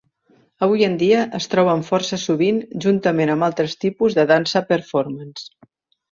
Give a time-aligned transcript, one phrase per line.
[0.67, 5.45] Avui en dia es troben força sovint juntament amb altres tipus de dansa performance.